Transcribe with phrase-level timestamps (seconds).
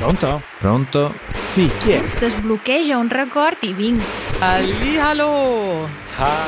[0.00, 0.40] Pronto?
[0.58, 1.14] Pronto?
[1.50, 2.02] Sì, chi è?
[2.18, 4.02] Desbloqueja un record i vinc.
[4.38, 5.86] Hallihallo!
[6.16, 6.46] Ah,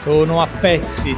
[0.00, 1.16] sono a pezzi.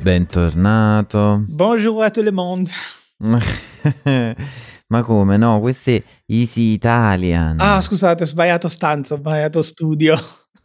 [0.00, 1.44] Bentornato.
[1.46, 2.70] Bonjour a tout le monde.
[4.90, 5.60] Ma come no?
[5.60, 7.60] Questo è Easy Italian.
[7.60, 10.16] Ah, scusate, ho sbagliato stanza, ho sbagliato studio.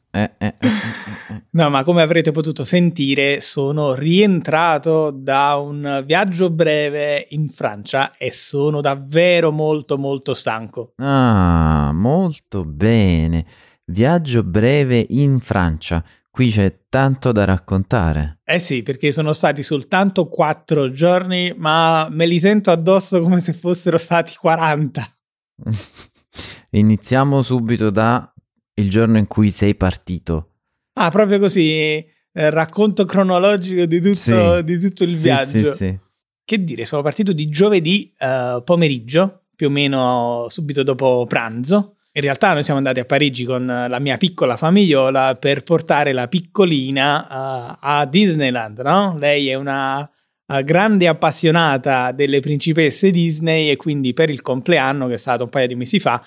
[0.10, 6.50] Eh, eh, eh, eh, No, ma come avrete potuto sentire, sono rientrato da un viaggio
[6.50, 10.94] breve in Francia e sono davvero molto molto stanco.
[10.96, 13.46] Ah, molto bene.
[13.86, 16.04] Viaggio breve in Francia.
[16.36, 18.42] Qui c'è tanto da raccontare.
[18.44, 23.54] Eh sì, perché sono stati soltanto quattro giorni, ma me li sento addosso come se
[23.54, 25.18] fossero stati 40.
[26.72, 28.34] Iniziamo subito da
[28.74, 30.56] il giorno in cui sei partito.
[30.96, 34.64] Ah, proprio così, eh, racconto cronologico di tutto, Sì.
[34.66, 35.72] di tutto il Sì, viaggio.
[35.72, 36.00] Sì, sì.
[36.44, 41.96] Che dire, sono partito di giovedì eh, pomeriggio, più o meno subito dopo pranzo.
[42.18, 46.14] In realtà noi siamo andati a Parigi con eh, la mia piccola famigliola per portare
[46.14, 49.18] la piccolina eh, a Disneyland, no?
[49.20, 50.10] Lei è una
[50.48, 55.50] eh, grande appassionata delle principesse Disney e quindi per il compleanno, che è stato un
[55.50, 56.26] paio di mesi fa,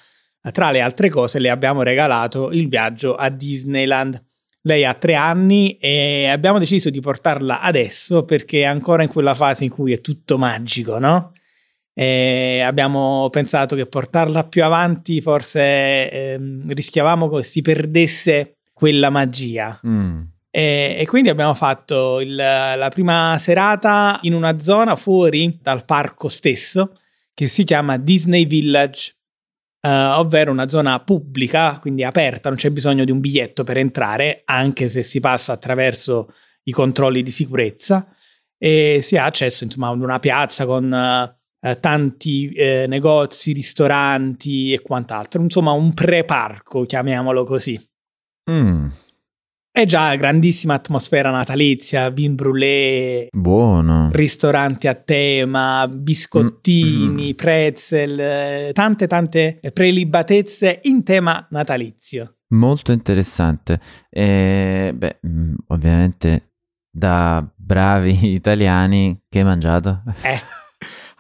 [0.53, 4.23] tra le altre cose le abbiamo regalato il viaggio a Disneyland.
[4.61, 9.35] Lei ha tre anni e abbiamo deciso di portarla adesso perché è ancora in quella
[9.35, 11.33] fase in cui è tutto magico, no?
[12.01, 19.81] E abbiamo pensato che portarla più avanti forse ehm, rischiavamo che si perdesse quella magia.
[19.85, 20.21] Mm.
[20.49, 26.29] E, e quindi abbiamo fatto il- la prima serata in una zona fuori dal parco
[26.29, 26.93] stesso
[27.35, 29.17] che si chiama Disney Village,
[29.81, 34.43] eh, ovvero una zona pubblica, quindi aperta, non c'è bisogno di un biglietto per entrare,
[34.45, 38.07] anche se si passa attraverso i controlli di sicurezza
[38.57, 44.81] e si ha accesso insomma ad una piazza con eh, tanti eh, negozi, ristoranti e
[44.81, 47.81] quant'altro, insomma un pre-parco, chiamiamolo così.
[48.51, 48.87] Mm.
[49.71, 54.09] È già grandissima atmosfera natalizia, vin brûlé, Buono.
[54.11, 57.35] ristoranti a tema, biscottini, Mm, mm.
[57.37, 62.39] pretzel, eh, tante tante prelibatezze in tema natalizio.
[62.55, 63.79] Molto interessante.
[64.11, 66.53] E, beh, mm, ovviamente
[66.91, 70.03] da bravi italiani che hai mangiato?
[70.23, 70.41] Eh.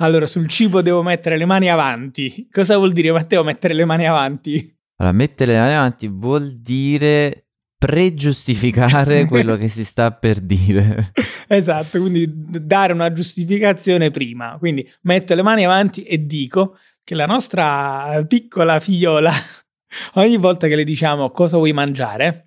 [0.00, 2.48] Allora, sul cibo devo mettere le mani avanti.
[2.50, 4.76] Cosa vuol dire, Matteo, mettere le mani avanti?
[4.97, 11.12] Allora, mettere le mani avanti vuol dire pregiustificare quello che si sta per dire.
[11.48, 14.56] Esatto, quindi dare una giustificazione prima.
[14.58, 19.32] Quindi metto le mani avanti e dico che la nostra piccola figliola,
[20.14, 22.44] ogni volta che le diciamo cosa vuoi mangiare,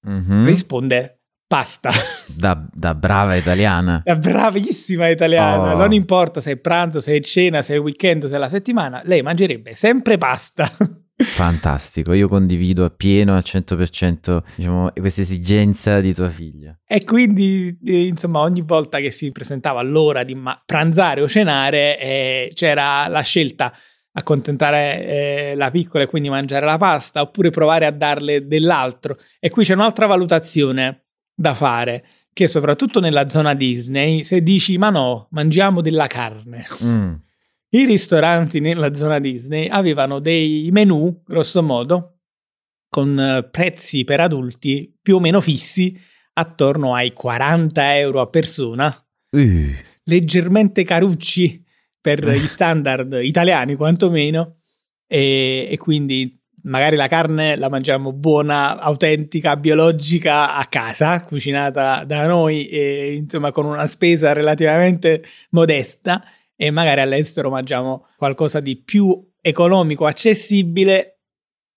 [0.00, 0.44] Mhm.
[0.46, 1.17] risponde
[1.48, 1.90] pasta.
[2.36, 4.02] Da, da brava italiana.
[4.04, 5.76] È bravissima italiana, Oh.
[5.78, 9.00] non importa se è pranzo, se è cena, se è weekend, se è la settimana,
[9.04, 10.70] lei mangerebbe sempre pasta.
[11.20, 16.78] Fantastico, io condivido appieno al 100% diciamo, questa esigenza di tua figlia.
[16.86, 21.98] E quindi, eh, insomma, ogni volta che si presentava l'ora di ma- pranzare o cenare,
[21.98, 23.72] eh, c'era la scelta
[24.12, 29.16] accontentare eh, la piccola e quindi mangiare la pasta oppure provare a darle dell'altro.
[29.40, 31.07] E qui c'è un'altra valutazione
[31.38, 36.66] da fare, che soprattutto nella zona Disney, se dici ma no, mangiamo della carne.
[36.82, 37.14] Mm.
[37.70, 42.22] I ristoranti nella zona Disney avevano dei menù, grosso modo,
[42.88, 45.96] con eh, prezzi per adulti più o meno fissi,
[46.32, 49.74] attorno ai 40 euro a persona, Uh,
[50.04, 51.62] leggermente carucci
[52.00, 54.60] per gli standard italiani quantomeno,
[55.06, 62.26] e, e quindi magari la carne la mangiamo buona, autentica, biologica a casa, cucinata da
[62.26, 66.22] noi, e, insomma con una spesa relativamente modesta,
[66.56, 71.20] e magari all'estero mangiamo qualcosa di più economico, accessibile,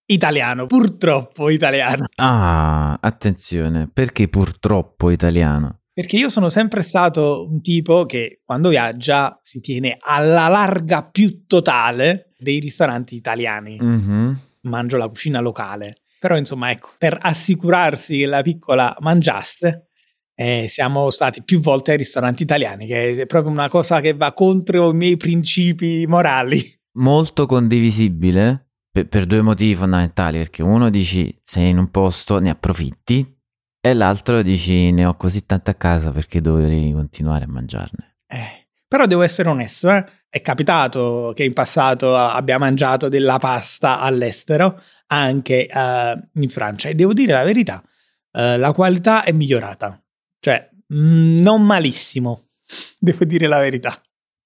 [0.08, 2.06] italiano, purtroppo italiano.
[2.16, 5.80] Ah, attenzione, perché purtroppo italiano?
[5.94, 11.46] Perché io sono sempre stato un tipo che quando viaggia si tiene alla larga più
[11.46, 13.78] totale dei ristoranti italiani.
[13.80, 14.40] Mhm.
[14.62, 16.02] Mangio la cucina locale.
[16.20, 19.88] Però insomma, ecco, per assicurarsi che la piccola mangiasse,
[20.36, 24.34] eh, siamo stati più volte ai ristoranti italiani, che è proprio una cosa che va
[24.34, 26.80] contro i miei principi morali.
[26.94, 32.52] Molto condivisibile per, per due motivi fondamentali, perché uno dici sei in un posto, ne
[32.52, 33.40] approfitti,
[33.84, 38.18] e l'altro dici ne ho così tante a casa perché dovrei continuare a mangiarne.
[38.28, 40.06] Eh, Però devo essere onesto, eh.
[40.32, 46.96] È capitato che in passato abbia mangiato della pasta all'estero, anche uh, in Francia, e
[46.96, 50.02] devo dire la verità, uh, la qualità è migliorata,
[50.40, 52.52] cioè mh, mm, non malissimo,
[52.98, 54.02] devo dire la verità.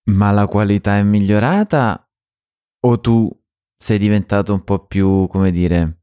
[0.05, 2.09] Ma la qualità è migliorata
[2.79, 3.29] o tu
[3.77, 5.99] sei diventato un po' più, come dire...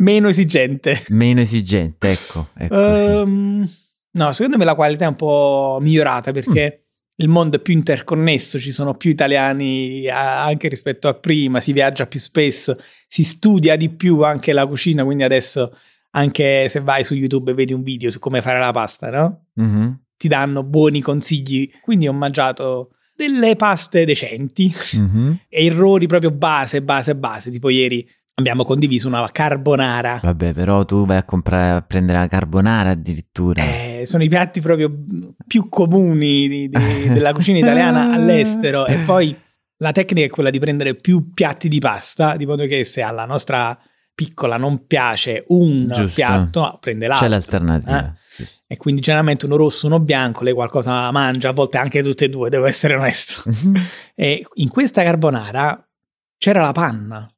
[0.00, 1.04] Meno esigente.
[1.10, 2.48] Meno esigente, ecco.
[2.54, 3.68] ecco um,
[4.10, 6.78] no, secondo me la qualità è un po' migliorata perché...
[6.78, 6.81] Mm
[7.16, 12.06] il mondo è più interconnesso, ci sono più italiani anche rispetto a prima, si viaggia
[12.06, 12.76] più spesso,
[13.06, 15.76] si studia di più anche la cucina, quindi adesso
[16.12, 19.46] anche se vai su YouTube e vedi un video su come fare la pasta, no?
[19.60, 19.92] Mm-hmm.
[20.16, 25.32] Ti danno buoni consigli, quindi ho mangiato delle paste decenti, mm-hmm.
[25.48, 28.08] errori proprio base, base, base, tipo ieri
[28.42, 30.20] abbiamo condiviso una carbonara.
[30.22, 33.62] Vabbè, però tu vai a comprare, a prendere la carbonara addirittura.
[33.62, 34.92] Eh, sono i piatti proprio
[35.46, 39.36] più comuni di, di, della cucina italiana all'estero e poi
[39.78, 43.24] la tecnica è quella di prendere più piatti di pasta, di modo che se alla
[43.24, 43.76] nostra
[44.14, 46.14] piccola non piace un Giusto.
[46.14, 47.26] piatto, prende l'altro.
[47.26, 48.06] C'è l'alternativa.
[48.06, 48.20] Eh?
[48.66, 52.28] E quindi generalmente uno rosso, uno bianco, lei qualcosa mangia, a volte anche tutte e
[52.28, 53.42] due, devo essere onesto.
[53.48, 53.74] Mm-hmm.
[54.14, 55.84] E in questa carbonara
[56.38, 57.28] c'era la panna.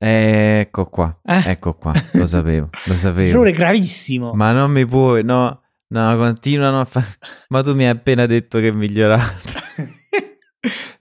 [0.00, 1.42] Ecco qua, eh?
[1.50, 3.30] ecco qua, lo sapevo, lo sapevo.
[3.30, 4.32] Errore gravissimo.
[4.32, 7.18] Ma non mi puoi, no, no, continuano a fare...
[7.48, 9.56] Ma tu mi hai appena detto che è migliorato.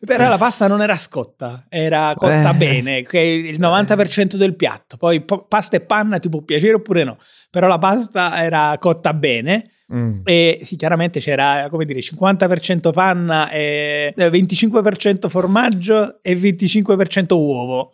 [0.03, 2.55] Però la pasta non era scotta, era cotta eh.
[2.55, 4.97] bene, che il 90% del piatto.
[4.97, 7.17] Poi po- pasta e panna ti può piacere oppure no,
[7.50, 9.63] però la pasta era cotta bene.
[9.93, 10.21] Mm.
[10.23, 17.93] E sì, chiaramente c'era come dire 50% panna, e 25% formaggio e 25% uovo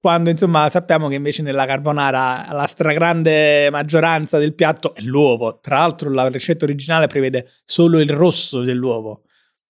[0.00, 5.58] quando insomma sappiamo che invece nella carbonara la stragrande maggioranza del piatto è l'uovo.
[5.60, 9.24] Tra l'altro la ricetta originale prevede solo il rosso dell'uovo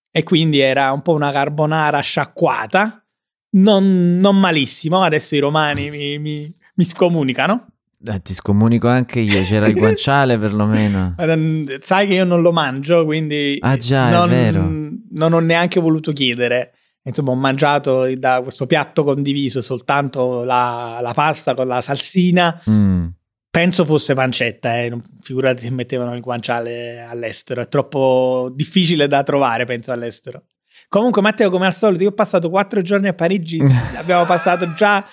[0.09, 3.05] e quindi era un po' una carbonara sciacquata,
[3.51, 5.01] non, non malissimo.
[5.01, 7.67] Adesso i romani mi, mi, mi scomunicano.
[8.03, 11.15] Eh, ti scomunico anche io, c'era il guanciale perlomeno.
[11.81, 16.73] Sai che io non lo mangio, quindi ah, già, non, non ho neanche voluto chiedere.
[17.03, 22.61] Insomma, ho mangiato da questo piatto condiviso soltanto la, la pasta con la salsina.
[22.69, 23.07] Mm.
[23.49, 24.97] Penso fosse pancetta, eh.
[25.21, 27.61] figurati se mettevano il guanciale all'estero.
[27.61, 30.43] È troppo difficile da trovare, penso, all'estero.
[30.87, 33.59] Comunque, Matteo, come al solito, io ho passato quattro giorni a Parigi.
[33.97, 35.05] abbiamo passato già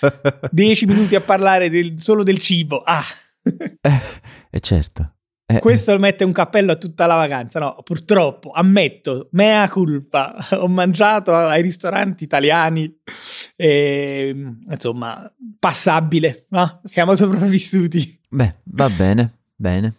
[0.51, 2.83] dieci minuti a parlare del, solo del cibo.
[2.85, 3.05] Ah!
[3.81, 4.01] eh,
[4.51, 5.18] eh certo.
[5.51, 5.61] Eh.
[5.61, 7.59] Questo mette un cappello a tutta la vacanza.
[7.59, 10.37] No, purtroppo, ammetto, mea culpa.
[10.61, 13.01] Ho mangiato ai ristoranti italiani
[13.57, 16.45] e, insomma, passabile.
[16.51, 16.83] No?
[16.85, 18.21] Siamo sopravvissuti.
[18.29, 19.95] Beh, va bene, bene.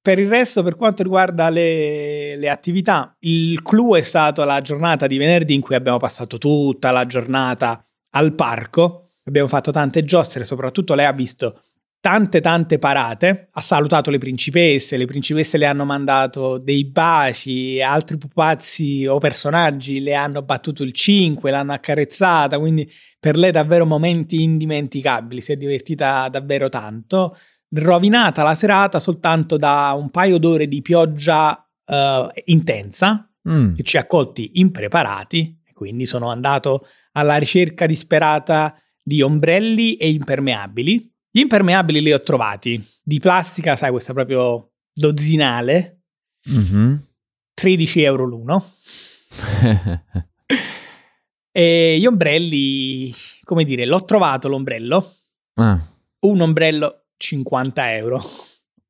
[0.00, 5.08] Per il resto, per quanto riguarda le, le, attività, il clou è stato la giornata
[5.08, 9.10] di venerdì in cui abbiamo passato tutta la giornata al parco.
[9.24, 11.63] Abbiamo fatto tante giostre, soprattutto lei ha visto
[12.04, 18.18] tante tante parate, ha salutato le principesse, le principesse le hanno mandato dei baci, altri
[18.18, 22.86] pupazzi o personaggi le hanno battuto il 5, l'hanno accarezzata, quindi
[23.18, 27.38] per lei davvero momenti indimenticabili, si è divertita davvero tanto,
[27.70, 33.76] rovinata la serata soltanto da un paio d'ore di pioggia uh, intensa mm.
[33.76, 41.12] che ci ha accolti impreparati, quindi sono andato alla ricerca disperata di ombrelli e impermeabili
[41.34, 46.02] gli impermeabili li ho trovati, di plastica, sai, questa proprio dozzinale,
[46.48, 46.94] mm-hmm.
[47.54, 48.64] 13 euro l'uno.
[51.50, 53.12] e gli ombrelli,
[53.42, 55.12] come dire, l'ho trovato l'ombrello,
[55.54, 55.84] ah.
[56.20, 58.22] un ombrello 50 euro.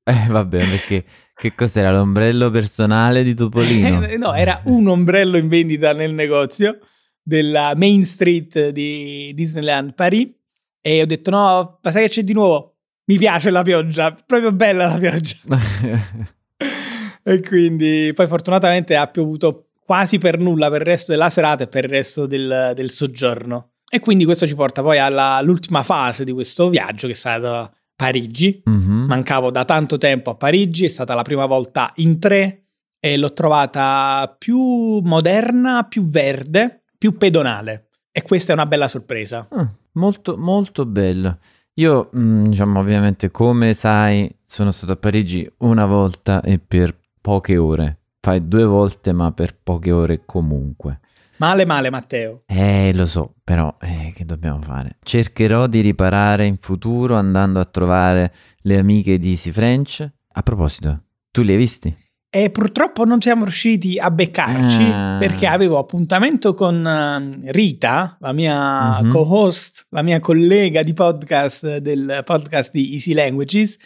[0.03, 4.01] Eh vabbè, perché che cos'era l'ombrello personale di Topolino?
[4.19, 6.79] no, era un ombrello in vendita nel negozio
[7.23, 10.43] della Main Street di Disneyland Paris
[10.87, 12.75] e ho detto no, ma sai che c'è di nuovo?
[13.07, 15.37] Mi piace la pioggia, proprio bella la pioggia.
[17.25, 21.69] e quindi poi fortunatamente ha piovuto quasi per nulla per il resto della serata e
[21.69, 23.77] per il resto del, del soggiorno.
[23.89, 27.73] E quindi questo ci porta poi alla, all'ultima fase di questo viaggio che è stata
[27.97, 28.63] Parigi.
[28.69, 29.07] Mm-hmm.
[29.07, 32.67] Mancavo da tanto tempo a Parigi, è stata la prima volta in tre
[33.01, 37.89] e l'ho trovata più moderna, più verde, più pedonale.
[38.13, 39.49] E questa è una bella sorpresa.
[39.55, 41.39] Mm molto molto bello.
[41.75, 46.97] Io, mh, mm, diciamo, ovviamente, come sai, sono stato a Parigi una volta e per
[47.21, 47.99] poche ore.
[48.21, 51.01] Fai due volte, ma per poche ore comunque.
[51.39, 52.43] Male, male, Matteo.
[52.47, 54.99] Eh, lo so, però eh, che dobbiamo fare?
[55.03, 60.09] Cercherò di riparare in futuro andando a trovare le amiche di Easy French.
[60.37, 62.04] A proposito, tu li hai visti?
[62.37, 65.17] E purtroppo non siamo riusciti a beccarci Ah.
[65.21, 69.11] perché avevo appuntamento con eh, Rita, la mia Mhm.
[69.11, 73.77] co-host, la mia collega di podcast del podcast di Easy Languages.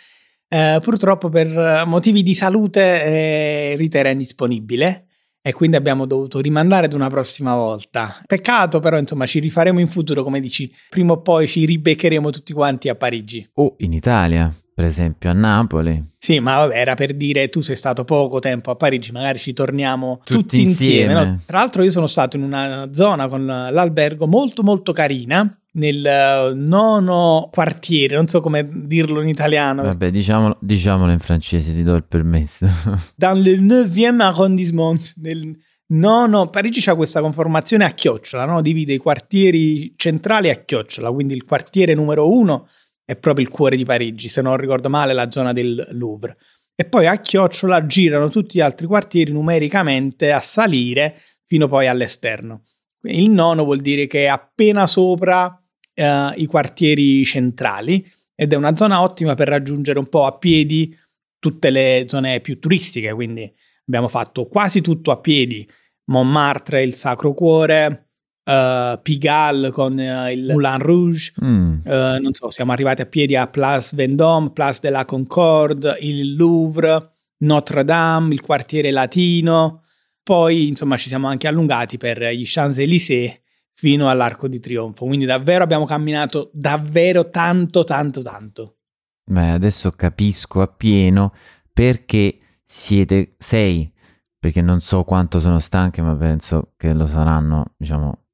[0.48, 5.08] Eh, purtroppo per motivi di salute eh, Rita era indisponibile
[5.42, 8.16] e quindi abbiamo dovuto rimandare ad una prossima volta.
[8.26, 12.54] Peccato però, insomma, ci rifaremo in futuro, come dici, prima o poi ci ribeccheremo tutti
[12.54, 13.46] quanti a Parigi.
[13.56, 16.00] O in Italia, per esempio a Napoli.
[16.18, 19.52] Sì, ma vabbè, era per dire tu sei stato poco tempo a Parigi, magari ci
[19.52, 21.12] torniamo tutti, Tutti insieme.
[21.12, 21.30] insieme.
[21.30, 21.40] no?
[21.46, 26.52] Tra l'altro io sono stato in una zona con l'albergo molto molto carina, nel eh,
[26.54, 31.96] nono quartiere, non so come dirlo in italiano, Vabbè, diciamolo, diciamolo in francese, ti do
[31.96, 32.68] il permesso.
[33.16, 35.56] dans le 9e arrondissement, nel
[35.88, 36.50] nono...
[36.50, 38.62] Parigi c'ha questa conformazione a chiocciola, no?
[38.62, 42.68] divide i quartieri centrali a chiocciola, quindi il quartiere numero uno
[43.08, 46.36] è proprio il cuore di Parigi, se non ricordo male la zona del Louvre.
[46.74, 52.64] E poi a chiocciola girano tutti gli altri quartieri numericamente a salire fino poi all'esterno.
[53.04, 55.58] Il nono vuol dire che è appena sopra
[55.94, 60.94] eh, i quartieri centrali ed è una zona ottima per raggiungere un po' a piedi
[61.38, 63.50] tutte le zone più turistiche, quindi
[63.86, 65.66] abbiamo fatto quasi tutto a piedi,
[66.10, 68.07] Montmartre, il Sacro Cuore,
[68.48, 71.80] eh, Pigalle con eh, il Moulin Rouge, Mm.
[71.84, 76.34] eh, non so, siamo arrivati a piedi a Place Vendôme, Place de la Concorde, il
[76.36, 79.82] Louvre, Notre Dame, il quartiere latino,
[80.22, 83.40] poi insomma ci siamo anche allungati per gli Champs-Élysées
[83.74, 88.76] fino all'Arco di Trionfo, quindi davvero abbiamo camminato davvero tanto tanto tanto.
[89.24, 91.32] Beh, adesso capisco appieno
[91.72, 93.92] perché siete sei,
[94.38, 98.24] perché non so quanto sono stanche, ma penso che lo saranno, diciamo,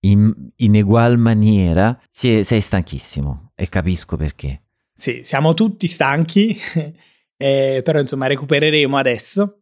[0.00, 1.98] in, in egual maniera.
[2.10, 4.62] Sie- sei stanchissimo e capisco perché.
[4.94, 6.56] Sì, siamo tutti stanchi,
[7.36, 9.54] eh, però insomma recupereremo adesso.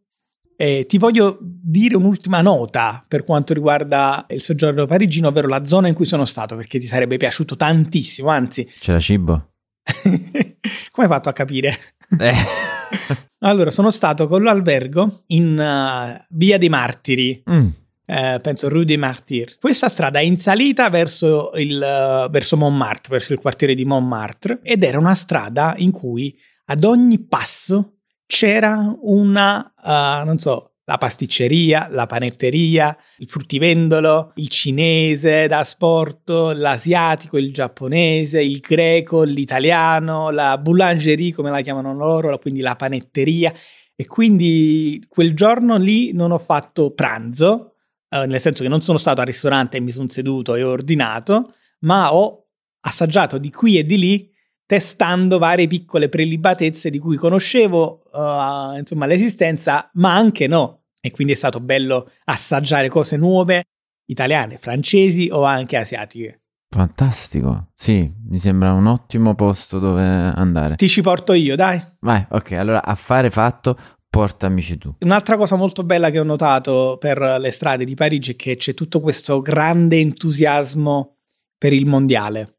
[0.61, 5.87] Eh, ti voglio dire un'ultima nota per quanto riguarda il soggiorno parigino, ovvero la zona
[5.87, 9.51] in cui sono stato, perché ti sarebbe piaciuto tantissimo, anzi, C'era cibo?
[10.03, 11.77] come hai fatto a capire?
[12.19, 12.33] Eh.
[13.41, 17.67] Allora, sono stato con l'albergo in uh, Via dei Martiri, Mm.
[18.09, 19.57] Eh, penso Rue des Martyrs.
[19.59, 24.61] Questa strada è in salita verso, il, uh, verso Montmartre, verso il quartiere di Montmartre,
[24.63, 26.35] ed era una strada in cui
[26.65, 34.47] ad ogni passo c'era una, uh, non so, la pasticceria, la panetteria, il fruttivendolo, il
[34.47, 42.39] cinese da sport, l'asiatico, il giapponese, il greco, l'italiano, la boulangerie come la chiamano loro,
[42.39, 43.53] quindi la panetteria.
[43.95, 47.75] E quindi quel giorno lì non ho fatto pranzo,
[48.09, 50.71] eh, nel senso che non sono stato al ristorante e mi sono seduto e ho
[50.71, 52.47] ordinato, ma ho
[52.81, 54.31] assaggiato di qui e di lì
[54.65, 60.83] testando varie piccole prelibatezze di cui conoscevo uh, insomma l'esistenza, ma anche no.
[61.01, 63.63] E quindi è stato bello assaggiare cose nuove,
[64.05, 66.41] italiane, francesi o anche asiatiche.
[66.69, 67.69] Fantastico.
[67.73, 70.75] Sì, mi sembra un ottimo posto dove andare.
[70.75, 71.81] Ti ci porto io, dai.
[72.01, 73.75] Vai, ok, allora affare fatto,
[74.09, 74.95] portamici tu.
[74.99, 78.73] Un'altra cosa molto bella che ho notato per le strade di Parigi è che c'è
[78.73, 81.17] tutto questo grande entusiasmo
[81.57, 82.57] per il mondiale.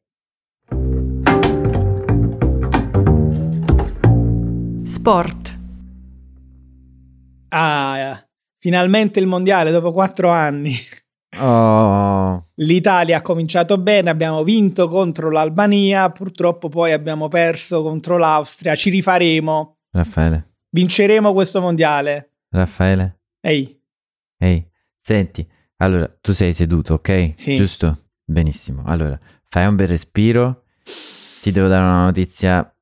[4.84, 5.58] Sport.
[7.48, 8.24] Ah,
[8.58, 10.74] finalmente il mondiale dopo quattro anni.
[11.38, 18.74] Oh, L'Italia ha cominciato bene, abbiamo vinto contro l'Albania, purtroppo poi abbiamo perso contro l'Austria,
[18.74, 22.32] ci rifaremo, Raffaele, vinceremo questo mondiale.
[22.50, 23.80] Raffaele, Ehi,
[24.38, 24.68] ehi,
[25.00, 27.32] senti, allora, tu sei seduto, ok?
[27.36, 27.56] Sì.
[27.56, 28.10] Giusto?
[28.24, 28.82] Benissimo.
[28.84, 30.64] Allora, fai un bel respiro.
[31.42, 32.74] Ti devo dare una notizia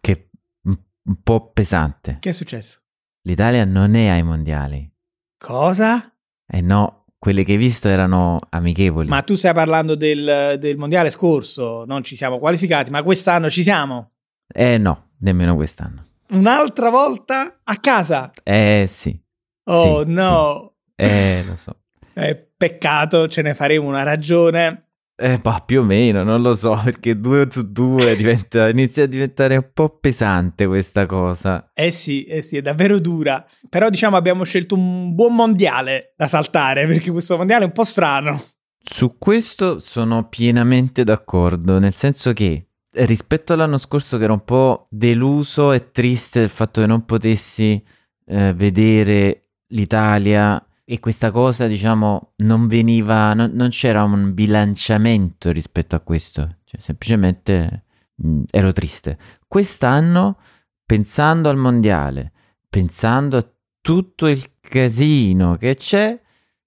[0.00, 0.26] che è
[0.64, 2.18] un un po' pesante.
[2.20, 2.80] che è successo?
[3.22, 4.90] L'Italia non è ai mondiali.
[5.38, 6.12] Cosa?
[6.46, 9.08] Eh no, quelle che hai visto erano amichevoli.
[9.08, 13.62] Ma tu stai parlando del, del mondiale scorso, non ci siamo qualificati, ma quest'anno ci
[13.62, 14.12] siamo.
[14.46, 16.04] Eh no, nemmeno quest'anno.
[16.30, 18.30] Un'altra volta a casa.
[18.42, 19.18] Eh sì.
[19.66, 21.76] Oh Sì, no, Eh, lo so.
[22.16, 24.90] Eh, peccato, ce ne faremo una ragione.
[25.16, 29.06] Eh, bah, più o meno, non lo so, perché due su due diventa, inizia a
[29.06, 31.70] diventare un po' pesante questa cosa.
[31.74, 33.44] Eh sì, eh sì, è davvero dura.
[33.68, 37.84] Però diciamo abbiamo scelto un buon mondiale da saltare, perché questo mondiale è un po'
[37.84, 38.40] strano.
[38.80, 44.86] Su questo sono pienamente d'accordo, nel senso che rispetto all'anno scorso che ero un po'
[44.90, 47.82] deluso e triste del fatto che non potessi
[48.26, 55.96] eh, vedere l'Italia e questa cosa, diciamo, non veniva, non, non c'era un bilanciamento rispetto
[55.96, 57.84] a questo, cioè semplicemente
[58.16, 59.18] mh, ero triste.
[59.48, 60.38] Quest'anno,
[60.84, 62.32] pensando al mondiale,
[62.68, 63.48] pensando a
[63.80, 66.20] tutto il casino che c'è,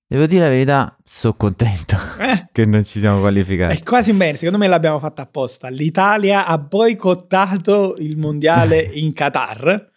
[0.07, 3.77] devo dire la verità, sono contento Eh, che non ci siamo qualificati.
[3.77, 5.67] è quasi bene, secondo me l'abbiamo fatta apposta.
[5.69, 9.91] L'Italia ha boicottato il mondiale in Qatar.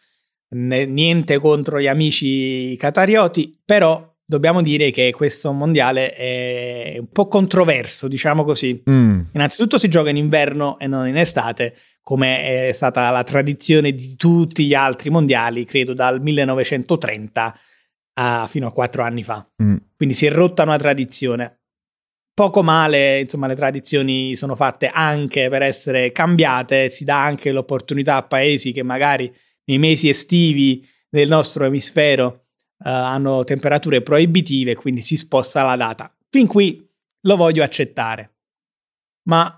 [0.52, 8.09] Niente contro gli amici qatarioti, però dobbiamo dire che questo mondiale è un po' controverso,
[8.09, 8.83] diciamo così.
[8.90, 13.93] Mm, Innanzitutto si gioca in inverno e non in estate, come è stata la tradizione
[13.93, 17.57] di tutti gli altri mondiali, credo dal 1930
[18.14, 19.49] a- fino a quattro anni fa.
[19.62, 19.76] mm.
[20.00, 21.64] Quindi si è rotta una tradizione.
[22.33, 28.16] Poco male, insomma, le tradizioni sono fatte anche per essere cambiate, si dà anche l'opportunità
[28.16, 29.30] a paesi che magari
[29.64, 32.47] nei mesi estivi del nostro emisfero
[32.83, 36.16] eh, hanno temperature proibitive, quindi si sposta la data.
[36.30, 36.83] Fin qui
[37.21, 38.37] lo voglio accettare.
[39.25, 39.54] Ma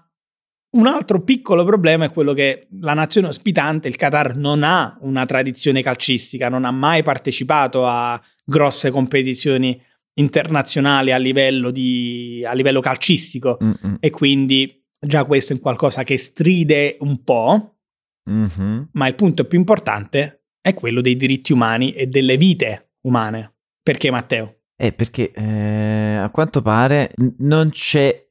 [0.70, 5.24] un altro piccolo problema è quello che la nazione ospitante, il Qatar, non ha una
[5.24, 9.80] tradizione calcistica, non ha mai partecipato a grosse competizioni
[10.14, 16.04] internazionali a livello, di, a livello calcistico Mm, mm, e quindi già questo è qualcosa
[16.04, 17.78] che stride un po',
[18.30, 18.90] mhm.
[18.92, 23.54] ma il punto più importante è quello dei diritti umani e delle vite umane.
[23.82, 24.60] Perché Matteo?
[24.76, 28.28] Eh, perché eh, a quanto pare n- non c'è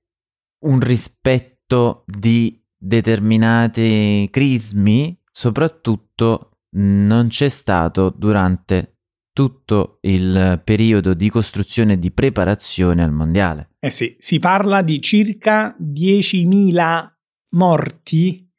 [0.65, 9.00] un rispetto di determinati crismi, soprattutto non c'è stato durante
[9.33, 13.71] tutto il periodo di costruzione e di preparazione al mondiale.
[13.79, 17.07] Eh sì, si parla di circa 10.000
[17.51, 18.49] morti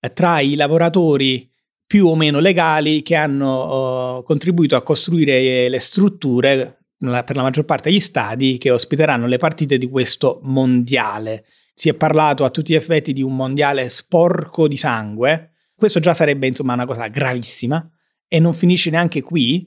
[0.00, 1.50] eh, tra i lavoratori
[1.86, 7.64] più o meno legali che hanno eh, contribuito a costruire le strutture, per la maggior
[7.64, 11.46] parte gli stadi, che ospiteranno le partite di questo mondiale.
[11.72, 15.52] Si è parlato a tutti gli effetti di un mondiale sporco di sangue.
[15.74, 17.88] Questo già sarebbe insomma una cosa gravissima
[18.26, 19.66] e non finisce neanche qui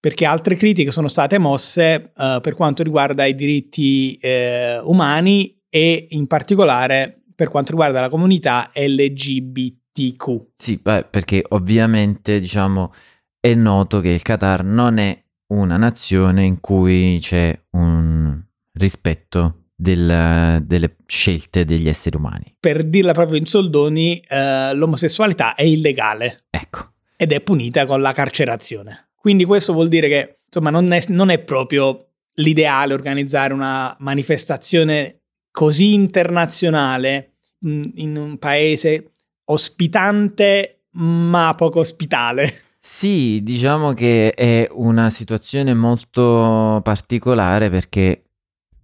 [0.00, 6.06] perché altre critiche sono state mosse eh, per quanto riguarda i diritti eh, umani e
[6.10, 10.46] in particolare per quanto riguarda la comunità LGBTQ.
[10.56, 12.92] Sì, beh, perché ovviamente, diciamo,
[13.40, 18.40] è noto che il Qatar non è una nazione in cui c'è un
[18.72, 22.56] rispetto del- delle scelte degli esseri umani.
[22.58, 26.92] Per dirla proprio in soldoni, eh, l'omosessualità è illegale Ecco.
[27.16, 29.07] ed è punita con la carcerazione.
[29.28, 35.24] Quindi questo vuol dire che insomma non è, non è proprio l'ideale organizzare una manifestazione
[35.50, 42.62] così internazionale in un paese ospitante ma poco ospitale.
[42.80, 48.30] Sì, diciamo che è una situazione molto particolare perché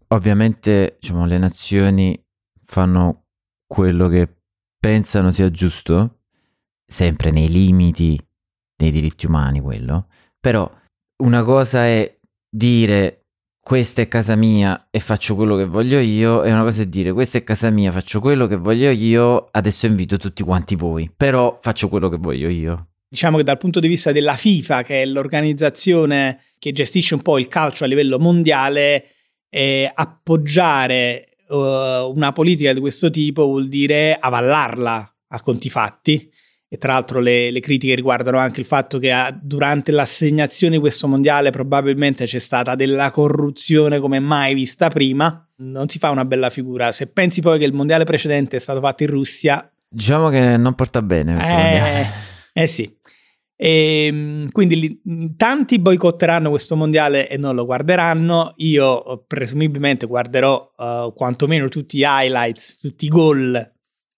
[0.09, 2.23] ovviamente diciamo, le nazioni
[2.67, 3.29] fanno
[3.67, 4.29] quello che
[4.79, 6.19] pensano sia giusto,
[6.87, 8.21] sempre nei limiti
[8.77, 10.09] dei diritti umani quello,
[10.45, 10.71] però
[11.23, 12.19] una cosa è
[12.51, 13.29] dire
[13.59, 17.13] questa è casa mia e faccio quello che voglio io e una cosa è dire
[17.13, 21.57] questa è casa mia, faccio quello che voglio io, adesso invito tutti quanti voi, però
[21.63, 22.89] faccio quello che voglio io.
[23.09, 27.39] Diciamo che dal punto di vista della FIFA, che è l'organizzazione che gestisce un po'
[27.39, 29.13] il calcio a livello mondiale,
[29.49, 36.31] eh, appoggiare eh, una politica di questo tipo vuol dire avallarla a conti fatti.
[36.75, 40.81] E tra l'altro le, le critiche riguardano anche il fatto che ah, durante l'assegnazione di
[40.81, 45.49] questo mondiale probabilmente c'è stata della corruzione come mai vista prima.
[45.59, 46.91] Non si fa una bella figura.
[46.91, 50.75] Se pensi poi che il mondiale precedente è stato fatto in Russia, Diciamo che non
[50.75, 52.07] porta bene questo mondiale.
[52.55, 52.93] eh, eh sì.
[53.57, 58.53] E, quindi li- tanti boicotteranno questo mondiale e non lo guarderanno.
[58.57, 63.53] Io presumibilmente guarderò uh, quantomeno tutti gli highlights, tutti i gol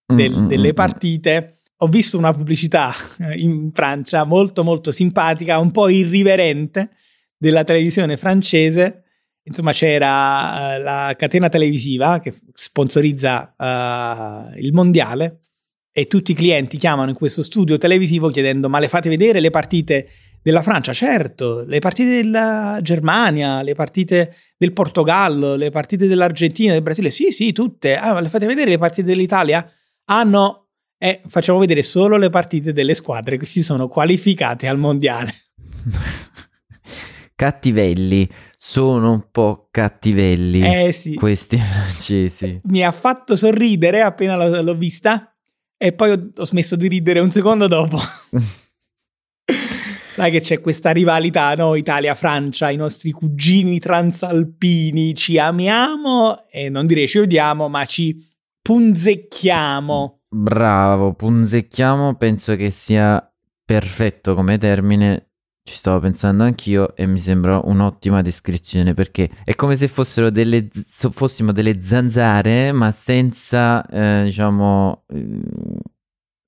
[0.07, 1.51] del- Mm, mm, delle mm, partite.
[1.79, 2.95] Ho visto una pubblicità
[3.37, 6.91] in Francia molto molto simpatica, un po' irriverente
[7.37, 9.03] della televisione francese.
[9.43, 15.43] Insomma, c'era uh, la catena televisiva che sponsorizza uh, il mondiale
[15.93, 19.51] e tutti i clienti chiamano in questo studio televisivo chiedendo ma le fate vedere le
[19.51, 20.09] partite
[20.43, 20.93] della Francia?
[20.93, 27.31] Certo, le partite della Germania, le partite del Portogallo, le partite dell'Argentina, del Brasile, sì
[27.31, 27.97] sì, tutte.
[27.97, 29.69] Ah, le fate vedere le partite dell'Italia?
[30.07, 30.66] Ah no,
[30.99, 35.33] eh, facciamo vedere solo le partite delle squadre che si sono qualificate al mondiale.
[37.37, 42.63] Cattivelli, sono un po' cattivelli Eh sì, questi francesi.
[42.65, 45.37] mi ha fatto sorridere appena l'ho, l'ho vista
[45.77, 47.99] e poi ho, ho smesso di ridere un secondo dopo.
[50.13, 51.75] Sai che c'è questa rivalità, no?
[51.75, 58.17] Italia-Francia, i nostri cugini transalpini, ci amiamo e non direi ci odiamo, ma ci
[58.63, 60.16] punzecchiamo.
[60.29, 63.33] Bravo, punzecchiamo, penso che sia
[63.65, 65.31] perfetto come termine.
[65.67, 70.69] Ci stavo pensando anch'io e mi sembra un'ottima descrizione perché è come se fossero delle,
[70.71, 75.41] fossimo delle zanzare ma senza, eh, diciamo, eh,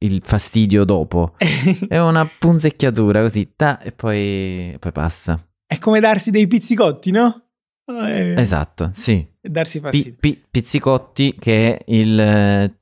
[0.04, 1.34] il fastidio dopo.
[1.88, 5.44] è una punzecchiatura così, ta, e poi, poi passa.
[5.66, 7.48] È come darsi dei pizzicotti, no?
[7.86, 9.26] Eh, esatto, sì.
[9.40, 10.16] Darsi fastidio.
[10.20, 12.77] Pi- pi- pizzicotti che è il...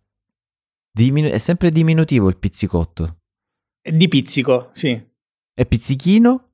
[0.96, 3.18] diminu- è sempre diminutivo il pizzicotto.
[3.82, 4.90] Di pizzico, sì.
[5.58, 6.52] E pizzichino?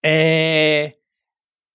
[0.00, 1.02] Eh,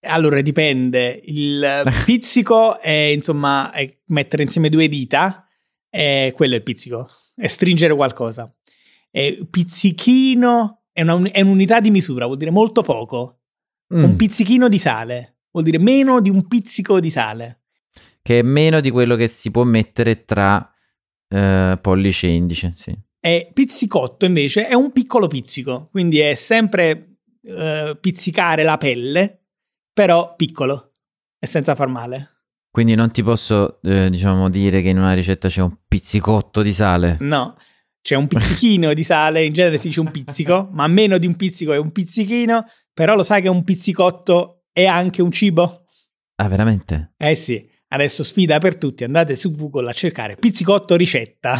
[0.08, 1.22] allora dipende.
[1.26, 5.46] Il pizzico è insomma è mettere insieme due dita,
[5.90, 8.54] e quello è il pizzico, è stringere qualcosa.
[9.12, 13.42] E pizzichino è, una- è un'unità di misura, vuol dire molto poco.
[13.94, 17.62] Mm, Un pizzichino di sale vuol dire meno di un pizzico di sale.
[18.22, 20.72] che è meno di quello che si può mettere tra
[21.30, 22.98] eh, pollice e indice, sì.
[23.22, 29.46] E pizzicotto invece è un piccolo pizzico, quindi è sempre eh, pizzicare la pelle,
[29.94, 30.92] però piccolo
[31.40, 32.40] e senza far male.
[32.72, 36.72] Quindi non ti posso, eh, diciamo, dire che in una ricetta c'è un pizzicotto di
[36.72, 37.18] sale.
[37.22, 37.58] No,
[38.02, 41.36] c'è un pizzichino di sale, in genere si dice un pizzico, ma meno di un
[41.36, 45.86] pizzico è un pizzichino, però lo sai che un pizzicotto è anche un cibo?
[46.36, 47.14] Ah, veramente?
[47.18, 51.58] Eh sì, adesso sfida per tutti, andate su Google a cercare pizzicotto ricetta.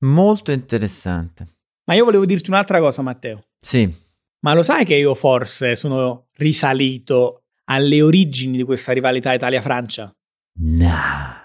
[0.00, 1.56] Molto interessante.
[1.84, 3.46] Ma io volevo dirti un'altra cosa, Matteo.
[3.58, 3.92] Sì,
[4.40, 10.14] Ma lo sai che io forse sono risalito alle origini di questa rivalità Italia-Francia?
[10.60, 11.36] nah.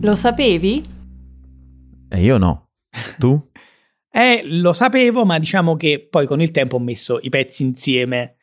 [0.00, 0.84] Lo sapevi?
[2.10, 2.68] E io no.
[3.18, 3.40] Tu?
[4.16, 8.33] Eh, lo sapevo, ma diciamo che poi con il tempo ho messo i pezzi insieme.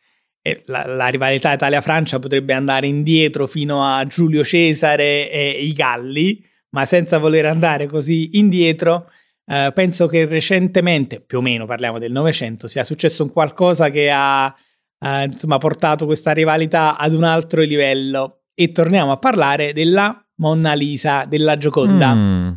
[0.65, 6.85] La, la rivalità Italia-Francia potrebbe andare indietro fino a Giulio Cesare e i Galli, ma
[6.85, 9.09] senza voler andare così indietro,
[9.45, 14.09] eh, penso che recentemente, più o meno parliamo del Novecento, sia successo un qualcosa che
[14.11, 14.53] ha
[14.99, 18.43] eh, insomma, portato questa rivalità ad un altro livello.
[18.53, 22.13] E torniamo a parlare della Monna Lisa, della Gioconda.
[22.13, 22.51] Mm.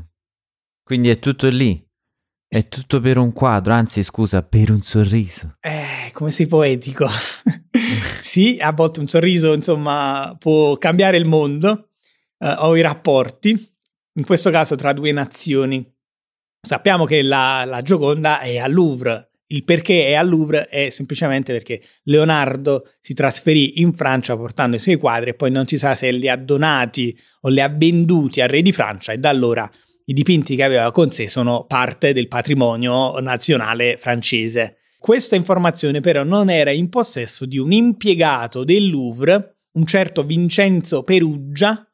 [0.83, 1.83] Quindi è tutto lì.
[2.55, 5.57] È tutto per un quadro, anzi, scusa, per un sorriso.
[5.59, 7.05] Eh, come sei poetico.
[8.23, 11.89] sì, a volte un sorriso, insomma, può cambiare il mondo
[12.39, 13.51] eh, o i rapporti,
[14.13, 15.85] in questo caso tra due nazioni.
[16.61, 19.31] Sappiamo che la, la Gioconda è al Louvre.
[19.47, 24.79] Il perché è al Louvre è semplicemente perché Leonardo si trasferì in Francia portando i
[24.79, 28.41] suoi quadri e poi non si sa se li ha donati o li ha venduti
[28.41, 29.69] al re di Francia e da allora
[30.07, 34.79] i dipinti che aveva con sé sono parte del patrimonio nazionale francese.
[34.99, 41.03] Questa informazione però non era in possesso di un impiegato del Louvre, un certo Vincenzo
[41.03, 41.87] Perugia,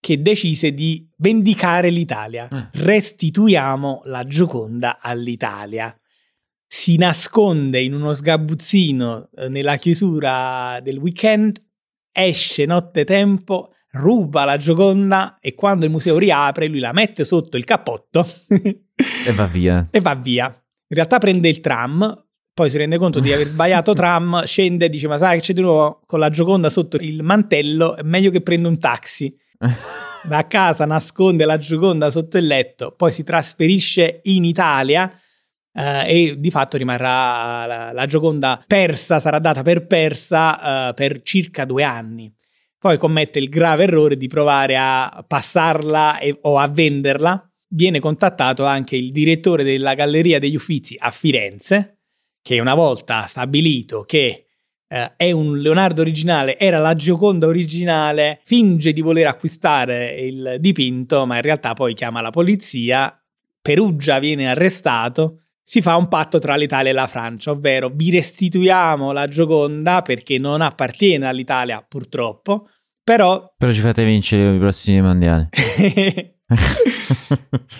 [0.00, 2.48] che decise di vendicare l'Italia.
[2.48, 2.68] Eh.
[2.72, 5.96] Restituiamo la Gioconda all'Italia.
[6.66, 11.60] Si nasconde in uno sgabuzzino eh, nella chiusura del weekend,
[12.12, 17.64] esce nottetempo, ruba la Gioconda e quando il museo riapre lui la mette sotto il
[17.64, 19.88] cappotto E va via.
[19.92, 20.46] e va via.
[20.46, 24.88] In realtà prende il tram, poi si rende conto di aver sbagliato tram, scende e
[24.88, 28.30] dice ma sai che c'è di nuovo con la Gioconda sotto il mantello, è meglio
[28.30, 29.36] che prenda un taxi.
[30.24, 35.10] Va a casa, nasconde la Gioconda sotto il letto, poi si trasferisce in Italia
[35.72, 41.22] eh, e di fatto rimarrà la, la Gioconda persa, sarà data per persa eh, per
[41.22, 42.32] circa due anni.
[42.78, 47.50] Poi commette il grave errore di provare a passarla e- o a venderla.
[47.70, 51.98] Viene contattato anche il direttore della Galleria degli Uffizi a Firenze,
[52.40, 54.46] che una volta stabilito che
[54.88, 61.26] eh, è un Leonardo originale, era la Gioconda originale, finge di voler acquistare il dipinto,
[61.26, 63.20] ma in realtà poi chiama la polizia,
[63.60, 69.12] Perugia viene arrestato, si fa un patto tra l'Italia e la Francia, ovvero vi restituiamo
[69.12, 72.70] la Gioconda perché non appartiene all'Italia purtroppo,
[73.04, 75.46] però Però ci fate vincere i prossimi mondiali.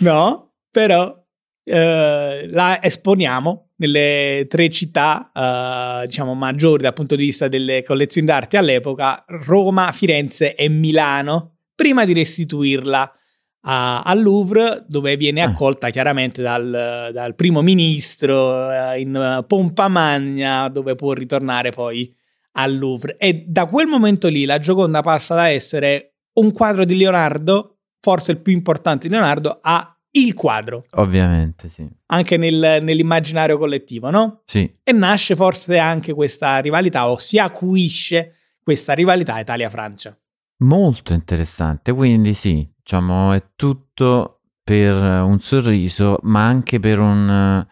[0.00, 1.16] no, però
[1.64, 8.26] eh, la esponiamo nelle tre città, eh, diciamo, maggiori dal punto di vista delle collezioni
[8.26, 13.17] d'arte all'epoca, Roma, Firenze e Milano, prima di restituirla
[13.62, 15.46] a- al Louvre, dove viene Ah.
[15.48, 22.14] accolta chiaramente dal, dal primo ministro eh, in pompa magna, dove può ritornare poi
[22.52, 23.16] al Louvre.
[23.18, 28.32] E da quel momento lì la Gioconda passa da essere un quadro di Leonardo, forse
[28.32, 31.86] il più importante di Leonardo, a il quadro, Ovviamente, sì.
[32.06, 34.40] anche nel- nell'immaginario collettivo, no?
[34.46, 40.16] Sì, E nasce forse anche questa rivalità, o si acuisce questa rivalità Italia-Francia.
[40.60, 41.92] molto interessante.
[41.92, 47.66] Quindi sì, diciamo, è tutto per un sorriso, ma anche per un...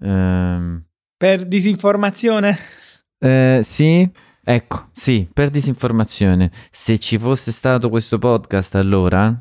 [0.00, 0.84] ehm,
[1.16, 2.56] Per disinformazione?
[3.18, 4.08] eh, sì,
[4.44, 6.52] ecco, sì, per disinformazione.
[6.70, 9.34] Se ci fosse stato questo podcast allora,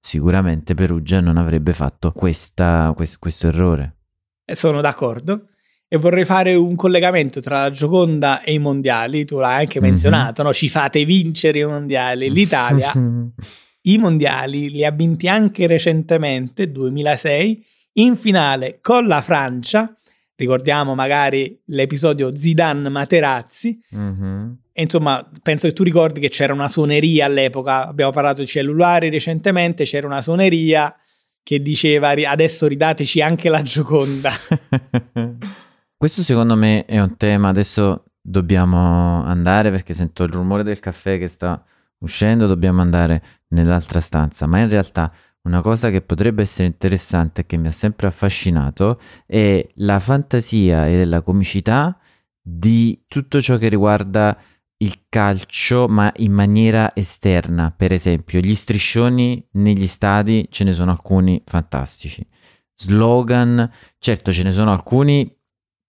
[0.00, 3.96] sicuramente Perugia non avrebbe fatto questa- quest- questo errore.
[4.44, 5.46] Eh, Sono d'accordo.
[5.92, 9.24] E vorrei fare un collegamento tra la Gioconda e i mondiali.
[9.24, 9.86] Tu l'hai anche Mhm.
[9.86, 10.52] menzionato, no?
[10.52, 12.30] Ci fate vincere i mondiali.
[12.30, 12.92] L'Italia
[13.82, 17.64] i mondiali li ha vinti anche recentemente, 2006,
[17.94, 19.94] in finale con la Francia.
[20.34, 23.78] Ricordiamo magari l'episodio Zidane-Materazzi.
[23.90, 24.58] Mhm.
[24.72, 27.86] E insomma, penso che tu ricordi che c'era una suoneria all'epoca.
[27.86, 29.84] Abbiamo parlato di cellulari recentemente.
[29.84, 30.94] C'era una suoneria
[31.42, 34.30] che diceva "Ri- adesso ridateci anche la Gioconda.
[35.96, 41.18] Questo secondo me è un tema, adesso dobbiamo andare perché sento il rumore del caffè
[41.18, 41.62] che sta
[42.00, 47.46] uscendo, dobbiamo andare nell'altra stanza, ma in realtà una cosa che potrebbe essere interessante e
[47.46, 51.98] che mi ha sempre affascinato è la fantasia e la comicità
[52.42, 54.38] di tutto ciò che riguarda
[54.82, 57.70] il calcio, ma in maniera esterna.
[57.70, 62.26] Per esempio, gli striscioni negli stadi ce ne sono alcuni fantastici.
[62.74, 65.36] Slogan, certo ce ne sono alcuni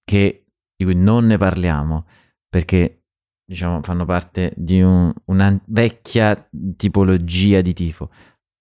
[0.03, 0.45] che,
[0.75, 2.05] di cui non ne parliamo
[2.49, 3.00] perché
[3.45, 8.09] diciamo fanno parte di un- una vecchia tipologia di tifo.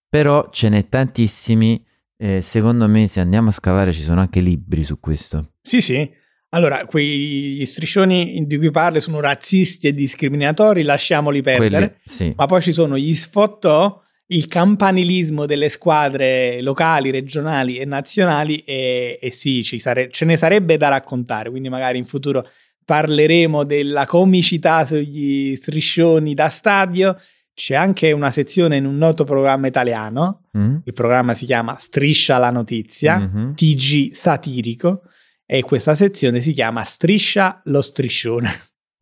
[0.08, 1.84] Però ce n'è tantissimi.
[2.22, 5.52] e secondo me, se andiamo a scavare, ci sono anche libri su questo.
[5.62, 6.06] Sì, sì.
[6.50, 11.70] Allora, quegli striscioni di cui parli sono razzisti e discriminatori, lasciamoli perdere.
[11.70, 12.34] Quelli, sì.
[12.36, 19.18] Ma poi ci sono gli sfottò, il campanilismo delle squadre locali, regionali e nazionali e,
[19.18, 22.46] e sì, ci sare- ce ne sarebbe da raccontare, quindi magari in futuro
[22.84, 27.16] parleremo della comicità sugli striscioni da stadio.
[27.52, 30.76] C'è anche una sezione in un noto programma italiano, Mm?
[30.84, 33.54] il programma si chiama Striscia la notizia, Mhm.
[33.54, 35.02] TG satirico,
[35.46, 38.50] e questa sezione si chiama Striscia lo striscione.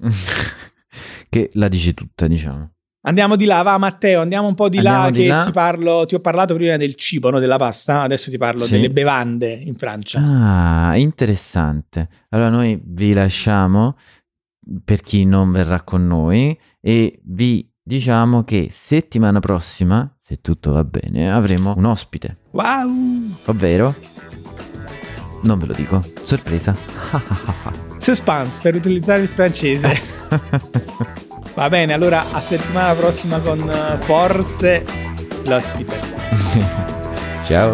[1.28, 2.72] che la dice tutta, diciamo.
[3.08, 5.40] Andiamo di là, va Matteo, andiamo un po' di là Andiamo di che là.
[5.42, 7.38] ti parlo, ti ho parlato prima del cibo, no?
[7.38, 8.72] della pasta, adesso ti parlo Sì.
[8.72, 10.20] delle bevande in Francia.
[10.22, 12.06] Ah, interessante.
[12.28, 13.96] Allora noi vi lasciamo
[14.84, 20.84] per chi non verrà con noi e vi diciamo che settimana prossima, se tutto va
[20.84, 23.36] bene, avremo un ospite, Wow!
[23.46, 23.94] ovvero
[25.44, 26.76] non ve lo dico, sorpresa.
[27.96, 29.98] Suspense per utilizzare il francese.
[31.58, 34.84] Va bene, allora a settimana prossima con eh, forse
[35.44, 35.98] l'ospite.
[37.42, 37.70] Ciao.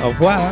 [0.00, 0.50] Au revoir!